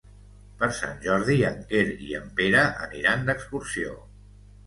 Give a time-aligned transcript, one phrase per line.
[0.61, 3.93] Per Sant Jordi en Quer i en Pere aniran d'excursió.